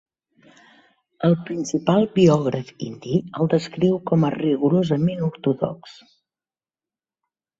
El 1.27 1.35
principal 1.49 2.05
biògraf 2.15 2.71
indi 2.87 3.19
el 3.41 3.51
descriu 3.53 3.99
com 4.11 4.25
a 4.29 4.33
rigorosament 4.37 5.23
ortodox. 5.27 5.97